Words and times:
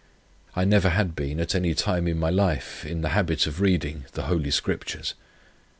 I 0.55 0.65
never 0.65 0.89
had 0.89 1.15
been 1.15 1.39
at 1.39 1.53
any 1.53 1.75
time 1.75 2.07
in 2.07 2.17
my 2.17 2.31
life 2.31 2.83
in 2.87 3.01
the 3.03 3.09
habit 3.09 3.45
of 3.45 3.61
reading 3.61 4.05
the 4.13 4.23
Holy 4.23 4.49
Scriptures. 4.49 5.13